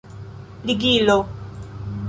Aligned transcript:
ligilo 0.65 1.17